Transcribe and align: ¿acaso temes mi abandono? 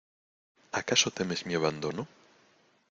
¿acaso 0.79 1.13
temes 1.17 1.41
mi 1.47 1.53
abandono? 1.59 2.03